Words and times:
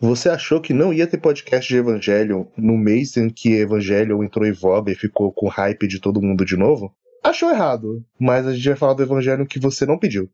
Você 0.00 0.28
achou 0.28 0.60
que 0.60 0.72
não 0.72 0.92
ia 0.92 1.08
ter 1.08 1.18
podcast 1.18 1.68
de 1.68 1.76
Evangelion 1.76 2.44
no 2.56 2.78
mês 2.78 3.16
em 3.16 3.28
que 3.28 3.54
Evangelion 3.54 4.22
entrou 4.22 4.46
em 4.46 4.52
voga 4.52 4.92
e 4.92 4.94
ficou 4.94 5.32
com 5.32 5.48
hype 5.48 5.88
de 5.88 6.00
todo 6.00 6.22
mundo 6.22 6.44
de 6.44 6.56
novo? 6.56 6.94
Achou 7.20 7.50
errado, 7.50 8.04
mas 8.16 8.46
a 8.46 8.54
gente 8.54 8.68
vai 8.68 8.76
falar 8.76 8.94
do 8.94 9.02
Evangelion 9.02 9.44
que 9.44 9.58
você 9.58 9.84
não 9.84 9.98
pediu. 9.98 10.30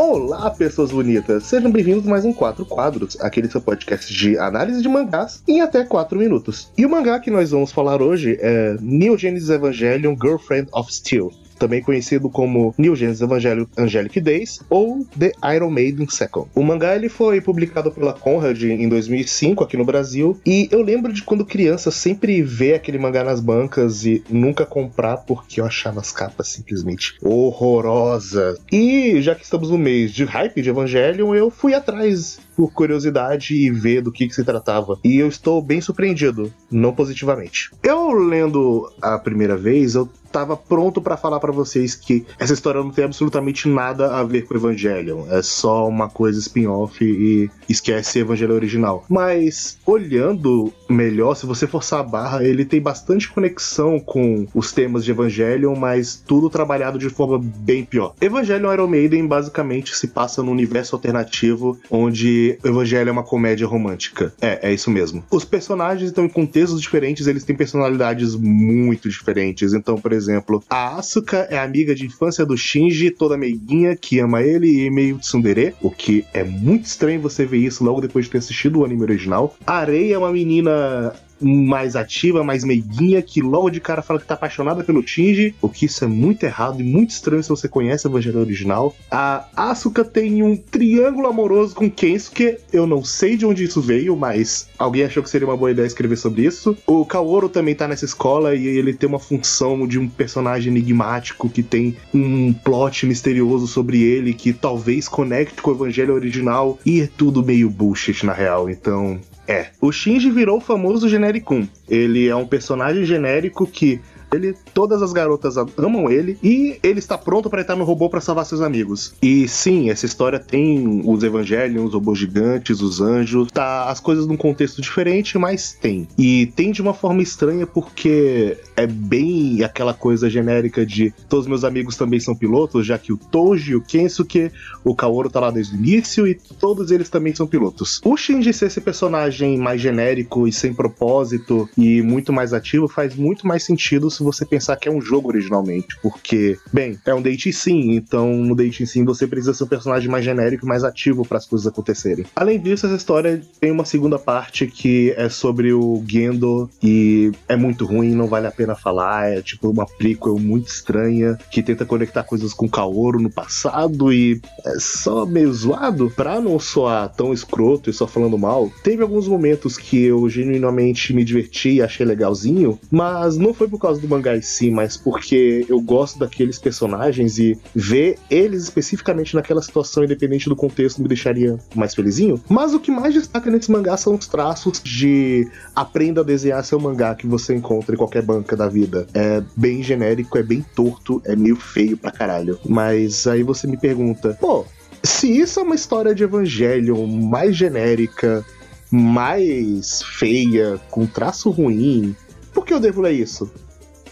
Olá, 0.00 0.48
pessoas 0.48 0.92
bonitas! 0.92 1.42
Sejam 1.42 1.72
bem-vindos 1.72 2.06
mais 2.06 2.24
um 2.24 2.32
Quatro 2.32 2.64
Quadros, 2.64 3.20
aquele 3.20 3.50
seu 3.50 3.60
podcast 3.60 4.14
de 4.14 4.38
análise 4.38 4.80
de 4.80 4.88
mangás 4.88 5.42
em 5.48 5.60
até 5.60 5.84
4 5.84 6.16
minutos. 6.16 6.70
E 6.78 6.86
o 6.86 6.88
mangá 6.88 7.18
que 7.18 7.32
nós 7.32 7.50
vamos 7.50 7.72
falar 7.72 8.00
hoje 8.00 8.38
é 8.40 8.76
Neo 8.80 9.18
Genesis 9.18 9.50
Evangelion 9.50 10.14
Girlfriend 10.14 10.68
of 10.72 10.94
Steel 10.94 11.32
também 11.58 11.82
conhecido 11.82 12.30
como 12.30 12.74
New 12.78 12.94
Genesis 12.94 13.22
Evangelion 13.22 13.66
Angelic 13.76 14.20
Days 14.20 14.60
ou 14.70 15.06
The 15.18 15.32
Iron 15.54 15.70
Maiden 15.70 16.08
Second. 16.08 16.48
O 16.54 16.62
mangá 16.62 16.94
ele 16.94 17.08
foi 17.08 17.40
publicado 17.40 17.90
pela 17.90 18.12
Conrad 18.12 18.62
em 18.62 18.88
2005 18.88 19.64
aqui 19.64 19.76
no 19.76 19.84
Brasil 19.84 20.38
e 20.46 20.68
eu 20.70 20.82
lembro 20.82 21.12
de 21.12 21.22
quando 21.22 21.44
criança 21.44 21.90
sempre 21.90 22.42
ver 22.42 22.74
aquele 22.74 22.98
mangá 22.98 23.24
nas 23.24 23.40
bancas 23.40 24.04
e 24.04 24.22
nunca 24.28 24.64
comprar 24.64 25.18
porque 25.18 25.60
eu 25.60 25.66
achava 25.66 26.00
as 26.00 26.12
capas 26.12 26.48
simplesmente 26.48 27.14
horrorosas. 27.22 28.58
E 28.72 29.20
já 29.20 29.34
que 29.34 29.44
estamos 29.44 29.70
no 29.70 29.78
mês 29.78 30.12
de 30.12 30.24
hype 30.24 30.62
de 30.62 30.70
Evangelion, 30.70 31.34
eu 31.34 31.50
fui 31.50 31.74
atrás 31.74 32.38
por 32.58 32.72
curiosidade 32.72 33.54
e 33.54 33.70
ver 33.70 34.02
do 34.02 34.10
que, 34.10 34.26
que 34.26 34.34
se 34.34 34.42
tratava. 34.42 34.98
E 35.04 35.16
eu 35.16 35.28
estou 35.28 35.62
bem 35.62 35.80
surpreendido, 35.80 36.52
não 36.68 36.92
positivamente. 36.92 37.70
Eu 37.84 38.10
lendo 38.10 38.92
a 39.00 39.16
primeira 39.16 39.56
vez, 39.56 39.94
eu 39.94 40.08
tava 40.32 40.56
pronto 40.56 41.00
para 41.00 41.16
falar 41.16 41.40
para 41.40 41.47
vocês 41.52 41.94
que 41.94 42.24
essa 42.38 42.54
história 42.54 42.82
não 42.82 42.90
tem 42.90 43.04
absolutamente 43.04 43.68
nada 43.68 44.16
a 44.16 44.24
ver 44.24 44.42
com 44.42 44.54
Evangelion. 44.54 45.26
É 45.30 45.42
só 45.42 45.88
uma 45.88 46.08
coisa 46.08 46.38
spin-off 46.38 47.04
e 47.04 47.50
esquece 47.68 48.20
Evangelho 48.20 48.54
original. 48.54 49.04
Mas 49.08 49.78
olhando 49.86 50.72
melhor, 50.88 51.34
se 51.34 51.46
você 51.46 51.66
forçar 51.66 52.00
a 52.00 52.02
barra, 52.02 52.44
ele 52.44 52.64
tem 52.64 52.80
bastante 52.80 53.28
conexão 53.28 54.00
com 54.00 54.46
os 54.54 54.72
temas 54.72 55.04
de 55.04 55.10
Evangelion, 55.10 55.74
mas 55.74 56.22
tudo 56.26 56.50
trabalhado 56.50 56.98
de 56.98 57.08
forma 57.10 57.38
bem 57.38 57.84
pior. 57.84 58.14
Evangelion 58.20 58.72
Iron 58.72 58.86
Maiden 58.86 59.26
basicamente 59.26 59.96
se 59.96 60.08
passa 60.08 60.42
num 60.42 60.52
universo 60.52 60.96
alternativo 60.96 61.78
onde 61.90 62.58
Evangelho 62.64 63.08
é 63.08 63.12
uma 63.12 63.22
comédia 63.22 63.66
romântica. 63.66 64.32
É, 64.40 64.70
é 64.70 64.74
isso 64.74 64.90
mesmo. 64.90 65.24
Os 65.30 65.44
personagens 65.44 66.10
estão 66.10 66.24
em 66.24 66.28
contextos 66.28 66.80
diferentes, 66.80 67.26
eles 67.26 67.44
têm 67.44 67.56
personalidades 67.56 68.34
muito 68.34 69.08
diferentes. 69.08 69.72
Então, 69.72 69.96
por 69.96 70.12
exemplo, 70.12 70.62
a 70.68 70.96
Asuka 70.96 71.37
é 71.50 71.58
amiga 71.58 71.94
de 71.94 72.06
infância 72.06 72.44
do 72.44 72.56
Shinji, 72.56 73.10
toda 73.10 73.36
meiguinha, 73.36 73.96
que 73.96 74.18
ama 74.20 74.42
ele 74.42 74.84
e 74.84 74.90
meio 74.90 75.18
tsundere, 75.18 75.74
o 75.80 75.90
que 75.90 76.24
é 76.32 76.42
muito 76.44 76.86
estranho 76.86 77.20
você 77.20 77.44
ver 77.44 77.58
isso 77.58 77.84
logo 77.84 78.00
depois 78.00 78.24
de 78.24 78.32
ter 78.32 78.38
assistido 78.38 78.80
o 78.80 78.84
anime 78.84 79.02
original. 79.02 79.56
A 79.66 79.78
Areia 79.78 80.14
é 80.14 80.18
uma 80.18 80.32
menina 80.32 81.14
mais 81.40 81.96
ativa, 81.96 82.44
mais 82.44 82.64
meiguinha, 82.64 83.22
que 83.22 83.40
logo 83.40 83.70
de 83.70 83.80
cara 83.80 84.02
fala 84.02 84.20
que 84.20 84.26
tá 84.26 84.34
apaixonada 84.34 84.84
pelo 84.84 85.06
Shinji, 85.06 85.54
o 85.60 85.68
que 85.68 85.86
isso 85.86 86.04
é 86.04 86.08
muito 86.08 86.44
errado 86.44 86.80
e 86.80 86.84
muito 86.84 87.10
estranho 87.10 87.42
se 87.42 87.48
você 87.48 87.68
conhece 87.68 88.06
o 88.06 88.10
Evangelho 88.10 88.40
original. 88.40 88.94
A 89.10 89.46
Asuka 89.56 90.04
tem 90.04 90.42
um 90.42 90.56
triângulo 90.56 91.28
amoroso 91.28 91.74
com 91.74 91.90
Kensuke, 91.90 92.58
eu 92.72 92.86
não 92.86 93.04
sei 93.04 93.36
de 93.36 93.46
onde 93.46 93.64
isso 93.64 93.80
veio, 93.80 94.16
mas 94.16 94.68
alguém 94.78 95.04
achou 95.04 95.22
que 95.22 95.30
seria 95.30 95.46
uma 95.46 95.56
boa 95.56 95.70
ideia 95.70 95.86
escrever 95.86 96.16
sobre 96.16 96.44
isso. 96.44 96.76
O 96.86 97.04
Kaoru 97.04 97.48
também 97.48 97.74
tá 97.74 97.88
nessa 97.88 98.04
escola 98.04 98.54
e 98.54 98.66
ele 98.66 98.92
tem 98.92 99.08
uma 99.08 99.18
função 99.18 99.86
de 99.86 99.98
um 99.98 100.08
personagem 100.08 100.72
enigmático 100.72 101.48
que 101.48 101.62
tem 101.62 101.96
um 102.12 102.52
plot 102.52 103.06
misterioso 103.06 103.66
sobre 103.66 104.02
ele 104.02 104.34
que 104.34 104.52
talvez 104.52 105.08
conecte 105.08 105.60
com 105.62 105.70
o 105.70 105.74
Evangelho 105.74 106.14
original 106.14 106.78
e 106.84 107.00
é 107.02 107.08
tudo 107.16 107.44
meio 107.44 107.70
bullshit 107.70 108.24
na 108.24 108.32
real, 108.32 108.68
então 108.68 109.18
é. 109.48 109.68
O 109.80 109.90
Shinji 109.90 110.30
virou 110.30 110.58
o 110.58 110.60
famoso 110.60 111.08
genericum. 111.28 111.66
Ele 111.88 112.28
é 112.28 112.34
um 112.34 112.46
personagem 112.46 113.04
genérico 113.04 113.66
que 113.66 114.00
ele, 114.32 114.54
todas 114.74 115.02
as 115.02 115.12
garotas 115.12 115.56
amam 115.56 116.10
ele 116.10 116.38
e 116.42 116.78
ele 116.82 116.98
está 116.98 117.16
pronto 117.16 117.48
para 117.48 117.62
entrar 117.62 117.76
no 117.76 117.84
robô 117.84 118.08
para 118.08 118.20
salvar 118.20 118.44
seus 118.44 118.60
amigos. 118.60 119.14
E 119.22 119.48
sim, 119.48 119.90
essa 119.90 120.06
história 120.06 120.38
tem 120.38 121.02
os 121.04 121.22
Evangelions, 121.22 121.88
os 121.88 121.94
robôs 121.94 122.18
gigantes, 122.18 122.80
os 122.80 123.00
anjos, 123.00 123.50
tá 123.50 123.88
as 123.88 124.00
coisas 124.00 124.26
num 124.26 124.36
contexto 124.36 124.80
diferente, 124.80 125.38
mas 125.38 125.72
tem. 125.72 126.06
E 126.18 126.46
tem 126.54 126.72
de 126.72 126.82
uma 126.82 126.94
forma 126.94 127.22
estranha 127.22 127.66
porque 127.66 128.56
é 128.76 128.86
bem 128.86 129.62
aquela 129.64 129.94
coisa 129.94 130.28
genérica 130.28 130.84
de 130.84 131.12
todos 131.28 131.46
meus 131.46 131.64
amigos 131.64 131.96
também 131.96 132.20
são 132.20 132.34
pilotos, 132.34 132.86
já 132.86 132.98
que 132.98 133.12
o 133.12 133.16
Toji, 133.16 133.74
o 133.74 133.80
Kensuke, 133.80 134.50
o 134.84 134.94
Kaoru 134.94 135.30
tá 135.30 135.40
lá 135.40 135.50
desde 135.50 135.74
o 135.74 135.78
início 135.78 136.26
e 136.26 136.34
todos 136.34 136.90
eles 136.90 137.08
também 137.08 137.34
são 137.34 137.46
pilotos. 137.46 138.00
O 138.04 138.16
Shinji 138.16 138.52
ser 138.52 138.66
esse 138.66 138.80
personagem 138.80 139.56
mais 139.58 139.80
genérico 139.80 140.46
e 140.46 140.52
sem 140.52 140.74
propósito 140.74 141.68
e 141.76 142.02
muito 142.02 142.32
mais 142.32 142.52
ativo 142.52 142.88
faz 142.88 143.14
muito 143.14 143.46
mais 143.46 143.62
sentido 143.62 144.10
se 144.18 144.24
você 144.24 144.44
pensar 144.44 144.76
que 144.76 144.88
é 144.88 144.92
um 144.92 145.00
jogo 145.00 145.28
originalmente, 145.28 145.96
porque, 146.02 146.58
bem, 146.72 146.98
é 147.06 147.14
um 147.14 147.22
date 147.22 147.52
sim, 147.52 147.92
então 147.92 148.34
no 148.34 148.54
date 148.54 148.86
sim 148.86 149.04
você 149.04 149.26
precisa 149.26 149.54
ser 149.54 149.64
um 149.64 149.68
personagem 149.68 150.10
mais 150.10 150.24
genérico 150.24 150.66
e 150.66 150.68
mais 150.68 150.82
ativo 150.84 151.24
para 151.24 151.38
as 151.38 151.46
coisas 151.46 151.66
acontecerem. 151.66 152.26
Além 152.34 152.60
disso, 152.60 152.86
essa 152.86 152.96
história 152.96 153.40
tem 153.60 153.70
uma 153.70 153.84
segunda 153.84 154.18
parte 154.18 154.66
que 154.66 155.14
é 155.16 155.28
sobre 155.28 155.72
o 155.72 156.02
Gendo 156.06 156.68
e 156.82 157.30
é 157.48 157.56
muito 157.56 157.86
ruim, 157.86 158.14
não 158.14 158.26
vale 158.26 158.46
a 158.46 158.50
pena 158.50 158.74
falar, 158.74 159.30
é 159.30 159.40
tipo 159.40 159.70
uma 159.70 159.86
prequel 159.86 160.38
muito 160.38 160.68
estranha 160.68 161.38
que 161.50 161.62
tenta 161.62 161.84
conectar 161.84 162.24
coisas 162.24 162.52
com 162.52 162.68
Kaoru 162.68 163.20
no 163.20 163.30
passado 163.30 164.12
e 164.12 164.40
é 164.64 164.78
só 164.78 165.24
meio 165.24 165.52
zoado 165.52 166.10
pra 166.10 166.40
não 166.40 166.58
soar 166.58 167.08
tão 167.14 167.32
escroto 167.32 167.88
e 167.88 167.92
só 167.92 168.06
falando 168.06 168.36
mal. 168.36 168.70
Teve 168.82 169.02
alguns 169.02 169.28
momentos 169.28 169.76
que 169.78 170.02
eu 170.04 170.28
genuinamente 170.28 171.12
me 171.14 171.24
diverti 171.24 171.74
e 171.74 171.82
achei 171.82 172.04
legalzinho, 172.04 172.78
mas 172.90 173.36
não 173.36 173.54
foi 173.54 173.68
por 173.68 173.78
causa 173.78 174.00
do 174.00 174.07
mangá 174.08 174.36
em 174.36 174.42
si, 174.42 174.70
mas 174.70 174.96
porque 174.96 175.64
eu 175.68 175.80
gosto 175.80 176.18
daqueles 176.18 176.58
personagens 176.58 177.38
e 177.38 177.58
ver 177.74 178.18
eles 178.30 178.64
especificamente 178.64 179.34
naquela 179.34 179.62
situação, 179.62 180.04
independente 180.04 180.48
do 180.48 180.56
contexto, 180.56 181.02
me 181.02 181.08
deixaria 181.08 181.58
mais 181.74 181.94
felizinho. 181.94 182.40
Mas 182.48 182.74
o 182.74 182.80
que 182.80 182.90
mais 182.90 183.14
destaca 183.14 183.50
nesse 183.50 183.70
mangá 183.70 183.96
são 183.96 184.14
os 184.14 184.26
traços 184.26 184.80
de 184.82 185.48
aprenda 185.74 186.20
a 186.20 186.24
desenhar 186.24 186.64
seu 186.64 186.80
mangá 186.80 187.14
que 187.14 187.26
você 187.26 187.54
encontra 187.54 187.94
em 187.94 187.98
qualquer 187.98 188.22
banca 188.22 188.56
da 188.56 188.68
vida. 188.68 189.06
É 189.14 189.42
bem 189.56 189.82
genérico, 189.82 190.38
é 190.38 190.42
bem 190.42 190.64
torto, 190.74 191.20
é 191.24 191.36
meio 191.36 191.56
feio 191.56 191.96
pra 191.96 192.10
caralho. 192.10 192.58
Mas 192.66 193.26
aí 193.26 193.42
você 193.42 193.66
me 193.66 193.76
pergunta, 193.76 194.36
pô, 194.40 194.64
se 195.02 195.30
isso 195.30 195.60
é 195.60 195.62
uma 195.62 195.74
história 195.74 196.14
de 196.14 196.24
Evangelion 196.24 197.06
mais 197.06 197.56
genérica, 197.56 198.44
mais 198.90 200.02
feia, 200.02 200.80
com 200.90 201.06
traço 201.06 201.50
ruim, 201.50 202.14
por 202.52 202.64
que 202.64 202.72
eu 202.72 202.80
devo 202.80 203.00
ler 203.00 203.12
isso? 203.12 203.50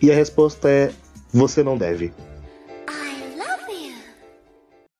E 0.00 0.10
a 0.10 0.14
resposta 0.14 0.68
é: 0.68 0.92
você 1.32 1.62
não 1.62 1.76
deve. 1.76 2.12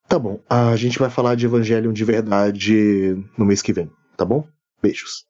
Tá 0.08 0.18
bom, 0.18 0.40
a 0.48 0.74
gente 0.74 0.98
vai 0.98 1.08
falar 1.08 1.36
de 1.36 1.46
Evangelion 1.46 1.92
de 1.92 2.04
verdade 2.04 3.16
no 3.38 3.44
mês 3.44 3.62
que 3.62 3.72
vem, 3.72 3.88
tá 4.16 4.24
bom? 4.24 4.44
Beijos. 4.82 5.29